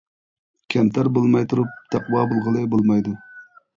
كەمتەر 0.75 1.09
بولماي 1.19 1.47
تۇرۇپ 1.51 1.75
تەقۋا 1.97 2.25
بولغىلى 2.33 2.65
بولمايدۇ. 2.73 3.15